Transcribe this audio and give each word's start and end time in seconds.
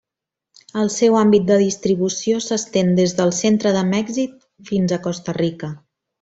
El 0.83 0.87
seu 0.93 1.17
àmbit 1.19 1.43
de 1.49 1.57
distribució 1.63 2.39
s'estén 2.45 2.89
des 3.01 3.13
del 3.21 3.35
centre 3.41 3.75
de 3.77 3.85
Mèxic 3.93 4.35
fins 4.73 4.97
a 4.97 5.01
Costa 5.07 5.39
Rica. 5.41 5.71